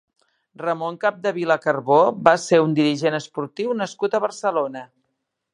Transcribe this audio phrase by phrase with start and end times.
[0.61, 1.99] Ramon Capdevila Carbó
[2.29, 4.87] va ser un dirigent esportiu nascut a Barcelona.